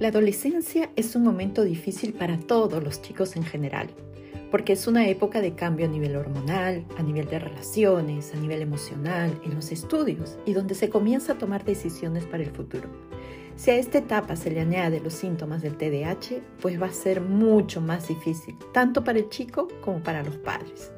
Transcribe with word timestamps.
La 0.00 0.08
adolescencia 0.08 0.88
es 0.96 1.14
un 1.14 1.24
momento 1.24 1.62
difícil 1.62 2.14
para 2.14 2.38
todos 2.38 2.82
los 2.82 3.02
chicos 3.02 3.36
en 3.36 3.44
general, 3.44 3.90
porque 4.50 4.72
es 4.72 4.86
una 4.86 5.06
época 5.06 5.42
de 5.42 5.54
cambio 5.54 5.84
a 5.84 5.90
nivel 5.90 6.16
hormonal, 6.16 6.86
a 6.96 7.02
nivel 7.02 7.28
de 7.28 7.38
relaciones, 7.38 8.32
a 8.32 8.38
nivel 8.38 8.62
emocional, 8.62 9.38
en 9.44 9.54
los 9.54 9.70
estudios 9.70 10.38
y 10.46 10.54
donde 10.54 10.74
se 10.74 10.88
comienza 10.88 11.34
a 11.34 11.38
tomar 11.38 11.66
decisiones 11.66 12.24
para 12.24 12.42
el 12.42 12.50
futuro. 12.50 12.88
Si 13.56 13.72
a 13.72 13.76
esta 13.76 13.98
etapa 13.98 14.36
se 14.36 14.50
le 14.50 14.60
añade 14.60 15.00
los 15.00 15.12
síntomas 15.12 15.60
del 15.60 15.76
TDAH, 15.76 16.40
pues 16.62 16.80
va 16.80 16.86
a 16.86 16.92
ser 16.94 17.20
mucho 17.20 17.82
más 17.82 18.08
difícil, 18.08 18.56
tanto 18.72 19.04
para 19.04 19.18
el 19.18 19.28
chico 19.28 19.68
como 19.82 20.02
para 20.02 20.22
los 20.22 20.38
padres. 20.38 20.92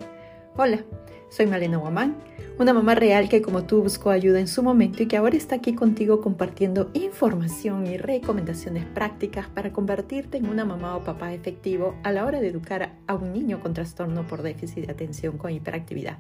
Hola, 0.55 0.85
soy 1.31 1.47
Malena 1.47 1.79
Guamán, 1.79 2.19
una 2.59 2.75
mamá 2.75 2.95
real 2.95 3.31
que 3.31 3.41
como 3.41 3.65
tú 3.65 3.83
buscó 3.83 4.11
ayuda 4.11 4.39
en 4.39 4.47
su 4.47 4.63
momento 4.63 5.03
y 5.03 5.07
que 5.07 5.17
ahora 5.17 5.35
está 5.35 5.55
aquí 5.55 5.75
contigo 5.75 6.21
compartiendo 6.21 6.91
información 6.93 7.87
y 7.87 7.97
recomendaciones 7.97 8.85
prácticas 8.85 9.49
para 9.49 9.73
convertirte 9.73 10.37
en 10.37 10.47
una 10.47 10.67
mamá 10.67 10.95
o 10.95 11.05
papá 11.05 11.33
efectivo 11.33 11.95
a 12.03 12.13
la 12.13 12.27
hora 12.27 12.39
de 12.39 12.49
educar 12.49 12.99
a 13.07 13.15
un 13.15 13.33
niño 13.33 13.61
con 13.61 13.73
trastorno 13.73 14.27
por 14.27 14.43
déficit 14.43 14.85
de 14.85 14.93
atención 14.93 15.39
con 15.39 15.53
hiperactividad. 15.53 16.19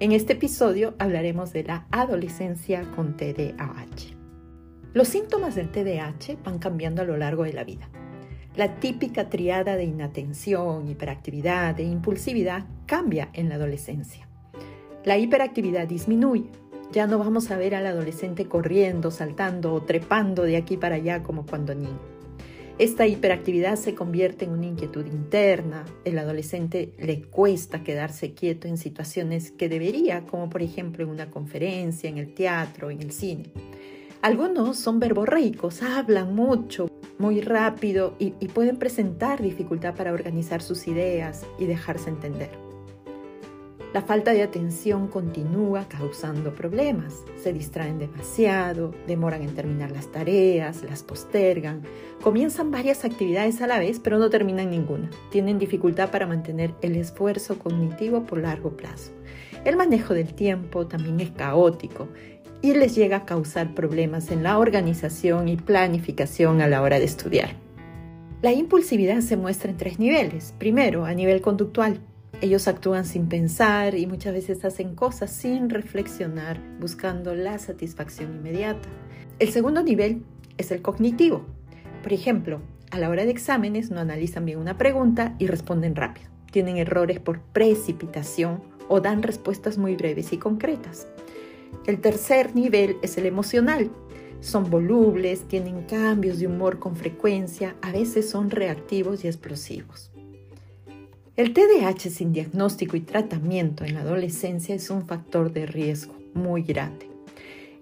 En 0.00 0.12
este 0.12 0.34
episodio 0.34 0.92
hablaremos 0.98 1.54
de 1.54 1.64
la 1.64 1.86
adolescencia 1.90 2.82
con 2.94 3.16
TDAH. 3.16 4.14
Los 4.92 5.08
síntomas 5.08 5.54
del 5.54 5.70
TDAH 5.70 6.36
van 6.44 6.58
cambiando 6.58 7.00
a 7.00 7.06
lo 7.06 7.16
largo 7.16 7.44
de 7.44 7.54
la 7.54 7.64
vida. 7.64 7.88
La 8.56 8.80
típica 8.80 9.30
triada 9.30 9.76
de 9.76 9.84
inatención, 9.84 10.88
hiperactividad 10.88 11.78
e 11.78 11.84
impulsividad 11.84 12.64
cambia 12.84 13.30
en 13.32 13.48
la 13.48 13.54
adolescencia. 13.54 14.26
La 15.04 15.16
hiperactividad 15.18 15.86
disminuye. 15.86 16.50
Ya 16.92 17.06
no 17.06 17.18
vamos 17.18 17.52
a 17.52 17.56
ver 17.56 17.76
al 17.76 17.86
adolescente 17.86 18.46
corriendo, 18.46 19.12
saltando 19.12 19.72
o 19.72 19.82
trepando 19.82 20.42
de 20.42 20.56
aquí 20.56 20.76
para 20.76 20.96
allá 20.96 21.22
como 21.22 21.46
cuando 21.46 21.76
niño. 21.76 22.00
Esta 22.80 23.06
hiperactividad 23.06 23.76
se 23.76 23.94
convierte 23.94 24.46
en 24.46 24.50
una 24.50 24.66
inquietud 24.66 25.06
interna. 25.06 25.84
El 26.04 26.18
adolescente 26.18 26.92
le 26.98 27.22
cuesta 27.22 27.84
quedarse 27.84 28.34
quieto 28.34 28.66
en 28.66 28.78
situaciones 28.78 29.52
que 29.52 29.68
debería, 29.68 30.26
como 30.26 30.50
por 30.50 30.62
ejemplo 30.62 31.04
en 31.04 31.10
una 31.10 31.30
conferencia, 31.30 32.10
en 32.10 32.18
el 32.18 32.34
teatro, 32.34 32.90
en 32.90 33.00
el 33.00 33.12
cine. 33.12 33.52
Algunos 34.22 34.76
son 34.76 34.98
verborreicos, 34.98 35.82
hablan 35.82 36.34
mucho, 36.34 36.88
muy 37.20 37.42
rápido 37.42 38.14
y, 38.18 38.30
pueden 38.48 38.78
presentar 38.78 39.42
dificultad 39.42 39.94
para 39.94 40.12
organizar 40.12 40.62
sus 40.62 40.88
ideas 40.88 41.46
y 41.58 41.66
dejarse 41.66 42.08
entender. 42.08 42.50
La 43.92 44.00
falta 44.02 44.32
de 44.32 44.42
atención 44.42 45.08
continúa 45.08 45.86
causando 45.88 46.54
problemas. 46.54 47.24
Se 47.36 47.52
distraen 47.52 47.98
demasiado, 47.98 48.94
demoran 49.06 49.42
en 49.42 49.54
terminar 49.54 49.90
las 49.90 50.10
tareas, 50.10 50.82
las 50.82 51.02
postergan, 51.02 51.82
comienzan 52.22 52.70
varias 52.70 53.04
actividades 53.04 53.60
a 53.60 53.66
la 53.66 53.78
vez 53.80 54.00
pero 54.00 54.18
no 54.18 54.30
terminan 54.30 54.70
ninguna. 54.70 55.10
Tienen 55.30 55.58
dificultad 55.58 56.10
para 56.10 56.26
mantener 56.26 56.72
el 56.80 56.96
esfuerzo 56.96 57.58
cognitivo 57.58 58.24
por 58.24 58.38
largo 58.38 58.70
plazo. 58.76 59.10
El 59.64 59.76
manejo 59.76 60.14
del 60.14 60.32
tiempo 60.32 60.86
también 60.86 61.20
es 61.20 61.32
caótico 61.32 62.08
y 62.62 62.74
les 62.74 62.94
llega 62.94 63.18
a 63.18 63.24
causar 63.24 63.74
problemas 63.74 64.30
en 64.30 64.42
la 64.42 64.58
organización 64.58 65.48
y 65.48 65.56
planificación 65.56 66.60
a 66.60 66.68
la 66.68 66.82
hora 66.82 66.98
de 66.98 67.04
estudiar. 67.04 67.50
La 68.42 68.52
impulsividad 68.52 69.20
se 69.20 69.36
muestra 69.36 69.70
en 69.70 69.76
tres 69.76 69.98
niveles. 69.98 70.54
Primero, 70.58 71.04
a 71.04 71.14
nivel 71.14 71.40
conductual. 71.40 72.00
Ellos 72.40 72.68
actúan 72.68 73.04
sin 73.04 73.28
pensar 73.28 73.94
y 73.94 74.06
muchas 74.06 74.32
veces 74.32 74.64
hacen 74.64 74.94
cosas 74.94 75.30
sin 75.30 75.68
reflexionar, 75.68 76.58
buscando 76.80 77.34
la 77.34 77.58
satisfacción 77.58 78.36
inmediata. 78.36 78.88
El 79.38 79.50
segundo 79.50 79.82
nivel 79.82 80.22
es 80.56 80.70
el 80.70 80.80
cognitivo. 80.80 81.44
Por 82.02 82.14
ejemplo, 82.14 82.62
a 82.90 82.98
la 82.98 83.10
hora 83.10 83.24
de 83.24 83.30
exámenes 83.30 83.90
no 83.90 84.00
analizan 84.00 84.46
bien 84.46 84.58
una 84.58 84.78
pregunta 84.78 85.34
y 85.38 85.46
responden 85.46 85.94
rápido. 85.94 86.28
Tienen 86.50 86.78
errores 86.78 87.20
por 87.20 87.40
precipitación 87.40 88.62
o 88.88 89.00
dan 89.00 89.22
respuestas 89.22 89.76
muy 89.76 89.96
breves 89.96 90.32
y 90.32 90.38
concretas. 90.38 91.06
El 91.86 92.00
tercer 92.00 92.54
nivel 92.54 92.96
es 93.02 93.18
el 93.18 93.26
emocional. 93.26 93.90
Son 94.40 94.70
volubles, 94.70 95.48
tienen 95.48 95.82
cambios 95.82 96.38
de 96.38 96.46
humor 96.46 96.78
con 96.78 96.96
frecuencia, 96.96 97.76
a 97.82 97.92
veces 97.92 98.30
son 98.30 98.50
reactivos 98.50 99.24
y 99.24 99.28
explosivos. 99.28 100.10
El 101.36 101.54
TDAH 101.54 102.10
sin 102.10 102.32
diagnóstico 102.32 102.96
y 102.96 103.00
tratamiento 103.00 103.84
en 103.84 103.94
la 103.94 104.00
adolescencia 104.00 104.74
es 104.74 104.90
un 104.90 105.06
factor 105.06 105.52
de 105.52 105.66
riesgo 105.66 106.14
muy 106.34 106.62
grande. 106.62 107.08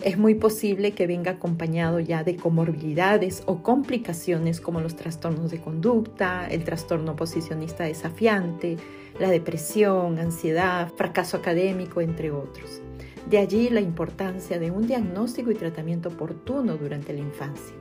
Es 0.03 0.17
muy 0.17 0.37
posible 0.37 0.93
que 0.93 1.09
venga 1.09 1.33
acompañado 1.33 1.99
ya 1.99 2.23
de 2.23 2.37
comorbilidades 2.37 3.43
o 3.47 3.65
complicaciones 3.65 4.61
como 4.61 4.81
los 4.81 4.95
trastornos 4.95 5.51
de 5.51 5.61
conducta, 5.61 6.47
el 6.47 6.63
trastorno 6.63 7.17
posicionista 7.17 7.83
desafiante, 7.83 8.77
la 9.19 9.29
depresión, 9.29 10.21
ansiedad, 10.21 10.93
fracaso 10.95 11.37
académico, 11.37 12.01
entre 12.01 12.31
otros. 12.31 12.81
De 13.29 13.37
allí 13.37 13.69
la 13.69 13.83
importancia 13.83 14.59
de 14.59 14.71
un 14.71 14.87
diagnóstico 14.87 15.51
y 15.51 15.55
tratamiento 15.55 16.09
oportuno 16.09 16.79
durante 16.79 17.13
la 17.13 17.21
infancia. 17.21 17.75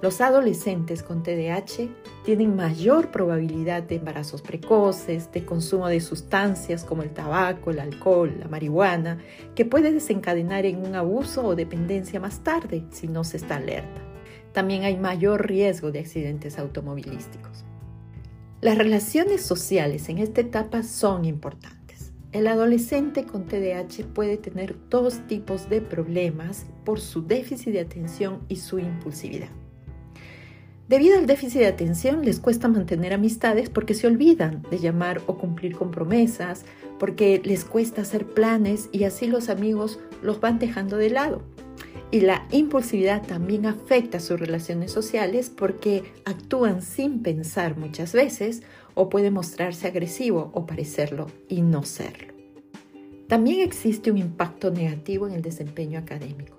Los 0.00 0.20
adolescentes 0.20 1.02
con 1.02 1.24
TDAH 1.24 1.88
tienen 2.24 2.54
mayor 2.54 3.10
probabilidad 3.10 3.82
de 3.82 3.96
embarazos 3.96 4.42
precoces, 4.42 5.32
de 5.32 5.44
consumo 5.44 5.88
de 5.88 6.00
sustancias 6.00 6.84
como 6.84 7.02
el 7.02 7.10
tabaco, 7.10 7.72
el 7.72 7.80
alcohol, 7.80 8.36
la 8.38 8.46
marihuana, 8.46 9.18
que 9.56 9.64
puede 9.64 9.90
desencadenar 9.90 10.66
en 10.66 10.86
un 10.86 10.94
abuso 10.94 11.44
o 11.44 11.56
dependencia 11.56 12.20
más 12.20 12.44
tarde 12.44 12.84
si 12.90 13.08
no 13.08 13.24
se 13.24 13.38
está 13.38 13.56
alerta. 13.56 14.02
También 14.52 14.84
hay 14.84 14.96
mayor 14.98 15.48
riesgo 15.48 15.90
de 15.90 15.98
accidentes 15.98 16.60
automovilísticos. 16.60 17.64
Las 18.60 18.78
relaciones 18.78 19.42
sociales 19.42 20.08
en 20.08 20.18
esta 20.18 20.42
etapa 20.42 20.82
son 20.82 21.24
importantes. 21.24 21.85
El 22.32 22.48
adolescente 22.48 23.24
con 23.24 23.46
TDAH 23.46 24.04
puede 24.12 24.36
tener 24.36 24.76
dos 24.90 25.26
tipos 25.26 25.68
de 25.68 25.80
problemas 25.80 26.66
por 26.84 27.00
su 27.00 27.26
déficit 27.26 27.72
de 27.72 27.80
atención 27.80 28.40
y 28.48 28.56
su 28.56 28.78
impulsividad. 28.78 29.48
Debido 30.88 31.18
al 31.18 31.26
déficit 31.26 31.60
de 31.60 31.66
atención 31.66 32.24
les 32.24 32.38
cuesta 32.38 32.68
mantener 32.68 33.12
amistades 33.12 33.70
porque 33.70 33.94
se 33.94 34.06
olvidan 34.06 34.62
de 34.70 34.78
llamar 34.78 35.20
o 35.26 35.36
cumplir 35.36 35.76
con 35.76 35.90
promesas, 35.90 36.64
porque 36.98 37.40
les 37.44 37.64
cuesta 37.64 38.02
hacer 38.02 38.24
planes 38.24 38.88
y 38.92 39.04
así 39.04 39.26
los 39.26 39.48
amigos 39.48 39.98
los 40.22 40.40
van 40.40 40.60
dejando 40.60 40.96
de 40.96 41.10
lado. 41.10 41.42
Y 42.12 42.20
la 42.20 42.46
impulsividad 42.52 43.26
también 43.26 43.66
afecta 43.66 44.20
sus 44.20 44.38
relaciones 44.38 44.92
sociales 44.92 45.50
porque 45.50 46.04
actúan 46.24 46.82
sin 46.82 47.20
pensar 47.20 47.76
muchas 47.76 48.12
veces 48.12 48.62
o 48.96 49.08
puede 49.08 49.30
mostrarse 49.30 49.86
agresivo 49.86 50.50
o 50.54 50.66
parecerlo 50.66 51.26
y 51.48 51.60
no 51.62 51.84
serlo. 51.84 52.32
También 53.28 53.60
existe 53.60 54.10
un 54.10 54.18
impacto 54.18 54.70
negativo 54.70 55.28
en 55.28 55.34
el 55.34 55.42
desempeño 55.42 55.98
académico. 55.98 56.56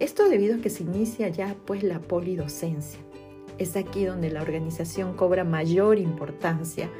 Esto 0.00 0.28
debido 0.28 0.56
a 0.56 0.58
que 0.58 0.70
se 0.70 0.82
inicia 0.82 1.28
ya 1.28 1.54
pues 1.66 1.82
la 1.84 2.00
polidocencia. 2.00 2.98
Es 3.58 3.76
aquí 3.76 4.04
donde 4.04 4.30
la 4.30 4.42
organización 4.42 5.14
cobra 5.14 5.44
mayor 5.44 5.98
importancia 5.98 6.90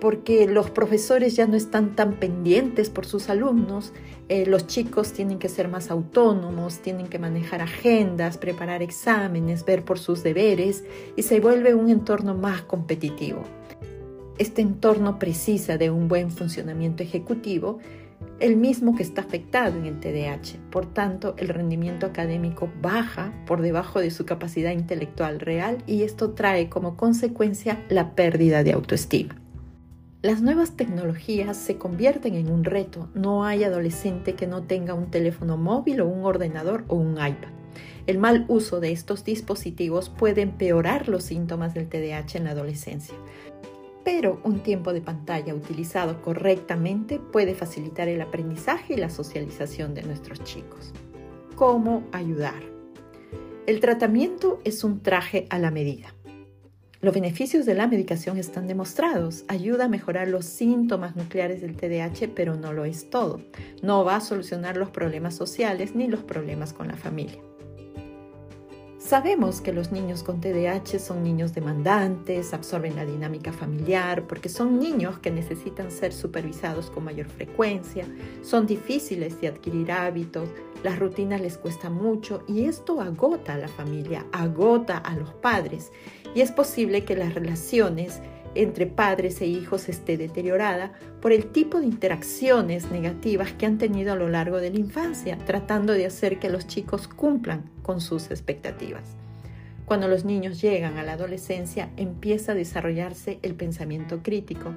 porque 0.00 0.46
los 0.46 0.70
profesores 0.70 1.36
ya 1.36 1.46
no 1.46 1.56
están 1.56 1.96
tan 1.96 2.14
pendientes 2.14 2.90
por 2.90 3.06
sus 3.06 3.28
alumnos, 3.30 3.92
eh, 4.28 4.44
los 4.46 4.66
chicos 4.66 5.12
tienen 5.12 5.38
que 5.38 5.48
ser 5.48 5.68
más 5.68 5.90
autónomos, 5.90 6.80
tienen 6.80 7.06
que 7.08 7.18
manejar 7.18 7.62
agendas, 7.62 8.36
preparar 8.36 8.82
exámenes, 8.82 9.64
ver 9.64 9.84
por 9.84 9.98
sus 9.98 10.22
deberes 10.22 10.84
y 11.16 11.22
se 11.22 11.40
vuelve 11.40 11.74
un 11.74 11.88
entorno 11.88 12.34
más 12.34 12.62
competitivo. 12.62 13.44
Este 14.36 14.62
entorno 14.62 15.20
precisa 15.20 15.78
de 15.78 15.90
un 15.90 16.08
buen 16.08 16.28
funcionamiento 16.28 17.04
ejecutivo, 17.04 17.78
el 18.40 18.56
mismo 18.56 18.96
que 18.96 19.04
está 19.04 19.20
afectado 19.20 19.78
en 19.78 19.86
el 19.86 20.00
TDAH. 20.00 20.58
Por 20.72 20.92
tanto, 20.92 21.36
el 21.38 21.48
rendimiento 21.48 22.06
académico 22.06 22.68
baja 22.82 23.32
por 23.46 23.62
debajo 23.62 24.00
de 24.00 24.10
su 24.10 24.26
capacidad 24.26 24.72
intelectual 24.72 25.38
real 25.38 25.78
y 25.86 26.02
esto 26.02 26.32
trae 26.32 26.68
como 26.68 26.96
consecuencia 26.96 27.84
la 27.88 28.16
pérdida 28.16 28.64
de 28.64 28.72
autoestima. 28.72 29.36
Las 30.20 30.42
nuevas 30.42 30.72
tecnologías 30.72 31.56
se 31.56 31.76
convierten 31.76 32.34
en 32.34 32.50
un 32.50 32.64
reto. 32.64 33.10
No 33.14 33.44
hay 33.44 33.62
adolescente 33.62 34.34
que 34.34 34.48
no 34.48 34.62
tenga 34.62 34.94
un 34.94 35.12
teléfono 35.12 35.56
móvil 35.56 36.00
o 36.00 36.08
un 36.08 36.24
ordenador 36.24 36.84
o 36.88 36.96
un 36.96 37.12
iPad. 37.12 37.50
El 38.06 38.18
mal 38.18 38.46
uso 38.48 38.80
de 38.80 38.90
estos 38.90 39.24
dispositivos 39.24 40.08
puede 40.08 40.42
empeorar 40.42 41.08
los 41.08 41.24
síntomas 41.24 41.72
del 41.72 41.88
TDAH 41.88 42.38
en 42.38 42.44
la 42.44 42.50
adolescencia 42.50 43.14
pero 44.04 44.40
un 44.44 44.60
tiempo 44.62 44.92
de 44.92 45.00
pantalla 45.00 45.54
utilizado 45.54 46.20
correctamente 46.22 47.18
puede 47.18 47.54
facilitar 47.54 48.08
el 48.08 48.20
aprendizaje 48.20 48.94
y 48.94 48.98
la 48.98 49.10
socialización 49.10 49.94
de 49.94 50.02
nuestros 50.02 50.44
chicos. 50.44 50.92
¿Cómo 51.56 52.04
ayudar? 52.12 52.62
El 53.66 53.80
tratamiento 53.80 54.60
es 54.64 54.84
un 54.84 55.00
traje 55.00 55.46
a 55.48 55.58
la 55.58 55.70
medida. 55.70 56.14
Los 57.00 57.14
beneficios 57.14 57.66
de 57.66 57.74
la 57.74 57.86
medicación 57.86 58.38
están 58.38 58.66
demostrados. 58.66 59.44
Ayuda 59.48 59.84
a 59.84 59.88
mejorar 59.88 60.28
los 60.28 60.46
síntomas 60.46 61.16
nucleares 61.16 61.60
del 61.60 61.76
TDAH, 61.76 62.28
pero 62.34 62.56
no 62.56 62.72
lo 62.72 62.86
es 62.86 63.10
todo. 63.10 63.42
No 63.82 64.04
va 64.04 64.16
a 64.16 64.20
solucionar 64.20 64.78
los 64.78 64.88
problemas 64.88 65.34
sociales 65.34 65.94
ni 65.94 66.08
los 66.08 66.22
problemas 66.22 66.72
con 66.72 66.88
la 66.88 66.96
familia. 66.96 67.40
Sabemos 69.06 69.60
que 69.60 69.74
los 69.74 69.92
niños 69.92 70.22
con 70.22 70.40
TDAH 70.40 70.98
son 70.98 71.22
niños 71.22 71.52
demandantes, 71.52 72.54
absorben 72.54 72.96
la 72.96 73.04
dinámica 73.04 73.52
familiar, 73.52 74.26
porque 74.26 74.48
son 74.48 74.78
niños 74.78 75.18
que 75.18 75.30
necesitan 75.30 75.90
ser 75.90 76.14
supervisados 76.14 76.90
con 76.90 77.04
mayor 77.04 77.26
frecuencia, 77.26 78.06
son 78.42 78.66
difíciles 78.66 79.38
de 79.42 79.48
adquirir 79.48 79.92
hábitos, 79.92 80.48
las 80.82 80.98
rutinas 80.98 81.42
les 81.42 81.58
cuesta 81.58 81.90
mucho 81.90 82.44
y 82.48 82.64
esto 82.64 83.02
agota 83.02 83.52
a 83.52 83.58
la 83.58 83.68
familia, 83.68 84.24
agota 84.32 84.96
a 84.96 85.14
los 85.16 85.34
padres. 85.34 85.92
Y 86.34 86.40
es 86.40 86.50
posible 86.50 87.04
que 87.04 87.14
las 87.14 87.34
relaciones 87.34 88.22
entre 88.54 88.86
padres 88.86 89.40
e 89.40 89.46
hijos 89.46 89.88
esté 89.88 90.16
deteriorada 90.16 90.92
por 91.20 91.32
el 91.32 91.46
tipo 91.46 91.80
de 91.80 91.86
interacciones 91.86 92.90
negativas 92.90 93.52
que 93.52 93.66
han 93.66 93.78
tenido 93.78 94.12
a 94.12 94.16
lo 94.16 94.28
largo 94.28 94.58
de 94.58 94.70
la 94.70 94.78
infancia, 94.78 95.38
tratando 95.44 95.92
de 95.92 96.06
hacer 96.06 96.38
que 96.38 96.50
los 96.50 96.66
chicos 96.66 97.08
cumplan 97.08 97.70
con 97.82 98.00
sus 98.00 98.30
expectativas. 98.30 99.16
Cuando 99.84 100.08
los 100.08 100.24
niños 100.24 100.60
llegan 100.60 100.96
a 100.96 101.02
la 101.02 101.12
adolescencia 101.12 101.90
empieza 101.96 102.52
a 102.52 102.54
desarrollarse 102.54 103.38
el 103.42 103.54
pensamiento 103.54 104.22
crítico 104.22 104.74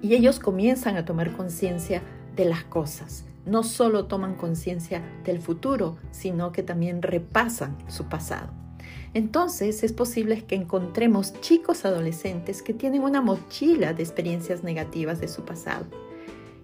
y 0.00 0.14
ellos 0.14 0.38
comienzan 0.38 0.96
a 0.96 1.04
tomar 1.04 1.36
conciencia 1.36 2.02
de 2.36 2.44
las 2.44 2.64
cosas. 2.64 3.24
No 3.46 3.64
solo 3.64 4.04
toman 4.04 4.34
conciencia 4.34 5.02
del 5.24 5.40
futuro, 5.40 5.96
sino 6.12 6.52
que 6.52 6.62
también 6.62 7.02
repasan 7.02 7.76
su 7.88 8.04
pasado 8.04 8.67
entonces 9.14 9.82
es 9.82 9.92
posible 9.92 10.44
que 10.44 10.54
encontremos 10.54 11.38
chicos 11.40 11.84
adolescentes 11.84 12.62
que 12.62 12.74
tienen 12.74 13.02
una 13.02 13.20
mochila 13.20 13.92
de 13.94 14.02
experiencias 14.02 14.62
negativas 14.62 15.20
de 15.20 15.28
su 15.28 15.44
pasado. 15.44 15.86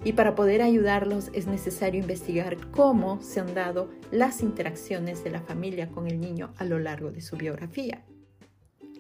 Y 0.05 0.13
para 0.13 0.35
poder 0.35 0.61
ayudarlos 0.61 1.31
es 1.33 1.47
necesario 1.47 2.01
investigar 2.01 2.59
cómo 2.71 3.23
se 3.23 3.41
han 3.41 3.55
dado 3.55 3.89
las 4.11 4.43
interacciones 4.43 5.25
de 5.25 5.31
la 5.31 5.41
familia 5.41 5.89
con 5.89 6.07
el 6.07 6.21
niño 6.21 6.53
a 6.59 6.65
lo 6.65 6.79
largo 6.79 7.11
de 7.11 7.23
su 7.23 7.37
biografía. 7.37 8.05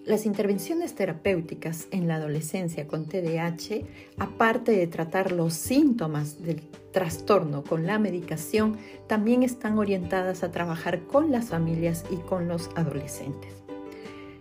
Las 0.04 0.26
intervenciones 0.26 0.94
terapéuticas 0.94 1.88
en 1.90 2.08
la 2.08 2.16
adolescencia 2.16 2.86
con 2.86 3.06
TDAH, 3.06 3.86
aparte 4.18 4.72
de 4.72 4.86
tratar 4.86 5.32
los 5.32 5.54
síntomas 5.54 6.42
del 6.42 6.60
trastorno 6.92 7.64
con 7.64 7.86
la 7.86 7.98
medicación, 7.98 8.76
también 9.06 9.42
están 9.42 9.78
orientadas 9.78 10.44
a 10.44 10.50
trabajar 10.50 11.06
con 11.06 11.32
las 11.32 11.46
familias 11.46 12.04
y 12.10 12.16
con 12.16 12.48
los 12.48 12.68
adolescentes. 12.76 13.50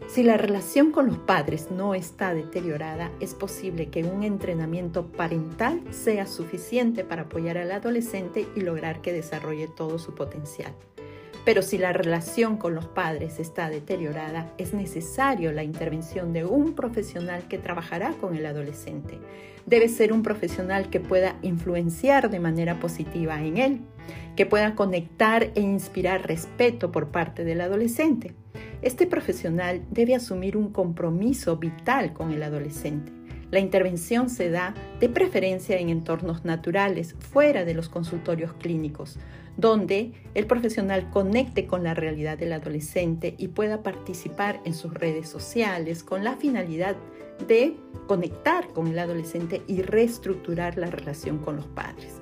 Si 0.09 0.21
la 0.21 0.35
relación 0.35 0.91
con 0.91 1.07
los 1.07 1.17
padres 1.17 1.71
no 1.71 1.95
está 1.95 2.33
deteriorada, 2.33 3.09
es 3.21 3.33
posible 3.33 3.87
que 3.87 4.03
un 4.03 4.23
entrenamiento 4.23 5.07
parental 5.07 5.81
sea 5.91 6.27
suficiente 6.27 7.05
para 7.05 7.21
apoyar 7.23 7.57
al 7.57 7.71
adolescente 7.71 8.45
y 8.53 8.59
lograr 8.59 9.01
que 9.01 9.13
desarrolle 9.13 9.69
todo 9.69 9.97
su 9.97 10.13
potencial. 10.13 10.73
Pero 11.45 11.61
si 11.61 11.77
la 11.77 11.91
relación 11.91 12.57
con 12.57 12.73
los 12.73 12.85
padres 12.85 13.39
está 13.39 13.69
deteriorada, 13.69 14.51
es 14.57 14.73
necesario 14.73 15.51
la 15.51 15.63
intervención 15.63 16.31
de 16.31 16.45
un 16.45 16.73
profesional 16.73 17.47
que 17.49 17.57
trabajará 17.57 18.13
con 18.13 18.35
el 18.35 18.45
adolescente. 18.45 19.19
Debe 19.65 19.89
ser 19.89 20.13
un 20.13 20.23
profesional 20.23 20.89
que 20.89 20.99
pueda 20.99 21.35
influenciar 21.41 22.29
de 22.29 22.39
manera 22.39 22.79
positiva 22.79 23.41
en 23.43 23.57
él, 23.57 23.81
que 24.35 24.45
pueda 24.45 24.75
conectar 24.75 25.51
e 25.55 25.61
inspirar 25.61 26.27
respeto 26.27 26.91
por 26.91 27.09
parte 27.09 27.43
del 27.43 27.61
adolescente. 27.61 28.33
Este 28.81 29.05
profesional 29.05 29.81
debe 29.91 30.15
asumir 30.15 30.57
un 30.57 30.71
compromiso 30.71 31.57
vital 31.57 32.13
con 32.13 32.31
el 32.31 32.43
adolescente. 32.43 33.11
La 33.51 33.59
intervención 33.59 34.29
se 34.29 34.49
da 34.49 34.73
de 34.99 35.09
preferencia 35.09 35.77
en 35.77 35.89
entornos 35.89 36.43
naturales, 36.43 37.15
fuera 37.19 37.65
de 37.65 37.75
los 37.75 37.87
consultorios 37.87 38.53
clínicos, 38.53 39.19
donde 39.57 40.11
el 40.33 40.47
profesional 40.47 41.09
conecte 41.09 41.67
con 41.67 41.83
la 41.83 41.93
realidad 41.93 42.37
del 42.37 42.53
adolescente 42.53 43.35
y 43.37 43.49
pueda 43.49 43.83
participar 43.83 44.61
en 44.65 44.73
sus 44.73 44.93
redes 44.93 45.29
sociales 45.29 46.03
con 46.03 46.23
la 46.23 46.37
finalidad 46.37 46.95
de 47.47 47.75
conectar 48.07 48.67
con 48.69 48.87
el 48.87 48.99
adolescente 48.99 49.61
y 49.67 49.81
reestructurar 49.81 50.77
la 50.77 50.87
relación 50.87 51.39
con 51.39 51.55
los 51.55 51.67
padres. 51.67 52.21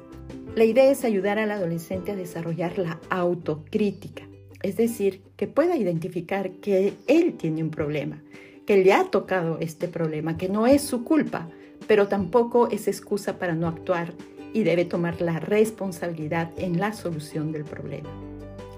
La 0.56 0.66
idea 0.66 0.92
es 0.92 1.06
ayudar 1.06 1.40
al 1.40 1.52
adolescente 1.52 2.12
a 2.12 2.16
desarrollar 2.16 2.78
la 2.78 3.00
autocrítica, 3.10 4.24
es 4.62 4.76
decir, 4.76 5.22
que 5.38 5.48
pueda 5.48 5.78
identificar 5.78 6.52
que 6.52 6.94
él 7.08 7.38
tiene 7.38 7.64
un 7.64 7.72
problema, 7.72 8.22
que 8.66 8.84
le 8.84 8.94
ha 8.94 9.06
tocado 9.06 9.58
este 9.60 9.88
problema, 9.88 10.38
que 10.38 10.50
no 10.50 10.68
es 10.68 10.82
su 10.82 11.04
culpa, 11.04 11.48
pero 11.88 12.08
tampoco 12.08 12.70
es 12.70 12.88
excusa 12.88 13.40
para 13.40 13.56
no 13.56 13.68
actuar 13.68 14.14
y 14.54 14.64
debe 14.64 14.86
tomar 14.86 15.22
la 15.22 15.40
responsabilidad 15.40 16.52
en 16.58 16.80
la 16.80 16.94
solución 16.94 17.52
del 17.52 17.64
problema. 17.64 18.10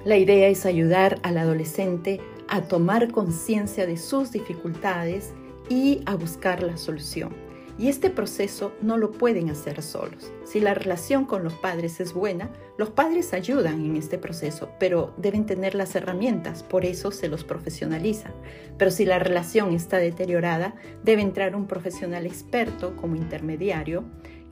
La 0.05 0.17
idea 0.17 0.49
es 0.49 0.65
ayudar 0.65 1.19
al 1.23 1.37
adolescente 1.37 2.19
a 2.49 2.61
tomar 2.61 3.11
conciencia 3.11 3.85
de 3.85 3.97
sus 3.97 4.31
dificultades 4.31 5.33
y 5.69 6.01
a 6.05 6.15
buscar 6.15 6.61
la 6.61 6.77
solución. 6.77 7.33
Y 7.79 7.87
este 7.87 8.11
proceso 8.11 8.73
no 8.81 8.97
lo 8.97 9.11
pueden 9.11 9.49
hacer 9.49 9.81
solos. 9.81 10.31
Si 10.43 10.59
la 10.59 10.75
relación 10.75 11.25
con 11.25 11.43
los 11.43 11.53
padres 11.53 11.99
es 11.99 12.13
buena, 12.13 12.51
los 12.77 12.91
padres 12.91 13.33
ayudan 13.33 13.83
en 13.83 13.95
este 13.95 14.19
proceso, 14.19 14.69
pero 14.79 15.13
deben 15.17 15.47
tener 15.47 15.73
las 15.73 15.95
herramientas, 15.95 16.61
por 16.61 16.85
eso 16.85 17.09
se 17.09 17.29
los 17.29 17.43
profesionaliza. 17.43 18.31
Pero 18.77 18.91
si 18.91 19.05
la 19.05 19.17
relación 19.17 19.73
está 19.73 19.97
deteriorada, 19.97 20.75
debe 21.03 21.23
entrar 21.23 21.55
un 21.55 21.65
profesional 21.65 22.27
experto 22.27 22.95
como 22.95 23.15
intermediario 23.15 24.03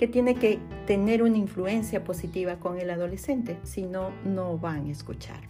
que 0.02 0.08
tiene 0.08 0.34
que 0.34 0.58
tener 0.88 1.22
una 1.22 1.38
influencia 1.38 2.04
positiva 2.04 2.56
con 2.56 2.80
el 2.80 2.90
adolescente, 2.90 3.60
si 3.62 3.84
no, 3.84 4.10
no 4.26 4.58
van 4.58 4.88
a 4.88 4.92
escuchar. 4.92 5.42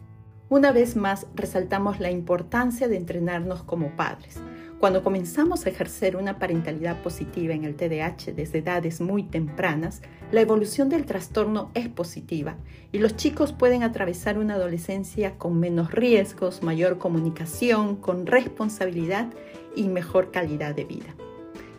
Una 0.49 0.73
vez 0.73 0.97
más, 0.97 1.25
resaltamos 1.35 2.01
la 2.01 2.11
importancia 2.11 2.89
de 2.89 2.97
entrenarnos 2.97 3.63
como 3.63 3.95
padres. 3.95 4.41
Cuando 4.77 5.03
comenzamos 5.03 5.65
a 5.65 5.69
ejercer 5.69 6.17
una 6.17 6.37
parentalidad 6.37 7.01
positiva 7.01 7.53
en 7.53 7.63
el 7.63 7.75
TDAH 7.75 8.33
desde 8.35 8.57
edades 8.57 8.99
muy 8.99 9.23
tempranas, 9.23 10.01
la 10.33 10.41
evolución 10.41 10.89
del 10.89 11.05
trastorno 11.05 11.71
es 11.73 11.87
positiva 11.87 12.57
y 12.91 12.97
los 12.97 13.15
chicos 13.15 13.53
pueden 13.53 13.83
atravesar 13.83 14.37
una 14.37 14.55
adolescencia 14.55 15.37
con 15.37 15.61
menos 15.61 15.91
riesgos, 15.93 16.61
mayor 16.61 16.97
comunicación, 16.97 17.95
con 17.95 18.25
responsabilidad 18.25 19.29
y 19.77 19.87
mejor 19.87 20.29
calidad 20.29 20.75
de 20.75 20.83
vida. 20.83 21.15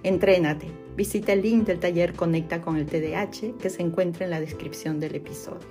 Entrénate. 0.04 0.81
Visita 0.96 1.32
el 1.32 1.40
link 1.40 1.66
del 1.66 1.78
taller 1.78 2.12
Conecta 2.12 2.60
con 2.60 2.76
el 2.76 2.84
TDAH 2.84 3.56
que 3.58 3.70
se 3.70 3.82
encuentra 3.82 4.24
en 4.26 4.30
la 4.30 4.40
descripción 4.40 5.00
del 5.00 5.14
episodio. 5.14 5.66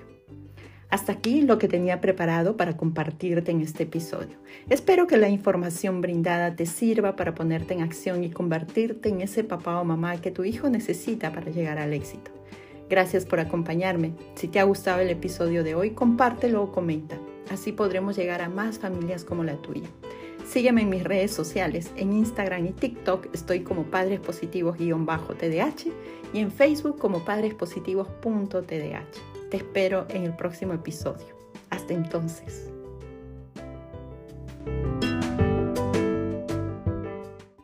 Hasta 0.90 1.14
aquí 1.14 1.42
lo 1.42 1.60
que 1.60 1.68
tenía 1.68 2.02
preparado 2.02 2.58
para 2.58 2.76
compartirte 2.76 3.52
en 3.52 3.62
este 3.62 3.84
episodio. 3.84 4.38
Espero 4.68 5.06
que 5.06 5.18
la 5.18 5.30
información 5.30 6.02
brindada 6.02 6.56
te 6.56 6.66
sirva 6.66 7.16
para 7.16 7.36
ponerte 7.36 7.76
en 7.76 7.82
acción 7.82 8.24
y 8.24 8.32
convertirte 8.32 9.10
en 9.10 9.22
ese 9.22 9.44
papá 9.44 9.80
o 9.80 9.86
mamá 9.86 10.20
que 10.20 10.32
tu 10.32 10.44
hijo 10.44 10.70
necesita 10.70 11.32
para 11.32 11.52
llegar 11.52 11.78
al 11.78 11.94
éxito. 11.94 12.32
Gracias 12.90 13.26
por 13.26 13.40
acompañarme. 13.40 14.14
Si 14.36 14.48
te 14.48 14.60
ha 14.60 14.64
gustado 14.64 15.00
el 15.00 15.10
episodio 15.12 15.64
de 15.64 15.76
hoy, 15.76 15.92
compártelo 15.92 16.64
o 16.64 16.72
comenta. 16.72 17.18
Así 17.50 17.72
podremos 17.72 18.18
llegar 18.18 18.42
a 18.42 18.50
más 18.50 18.80
familias 18.80 19.24
como 19.24 19.44
la 19.44 19.56
tuya. 19.62 19.88
Sígueme 20.52 20.82
en 20.82 20.90
mis 20.90 21.06
redes 21.06 21.32
sociales. 21.32 21.94
En 21.96 22.12
Instagram 22.12 22.66
y 22.66 22.72
TikTok 22.74 23.34
estoy 23.34 23.62
como 23.62 23.86
Padres 23.86 24.20
Positivos-TDH 24.20 25.88
y 26.34 26.40
en 26.40 26.52
Facebook 26.52 27.00
como 27.00 27.24
padrespositivos.tdh. 27.24 29.50
Te 29.50 29.58
espero 29.58 30.06
en 30.10 30.26
el 30.26 30.36
próximo 30.36 30.74
episodio. 30.74 31.38
Hasta 31.70 31.94
entonces. 31.94 32.71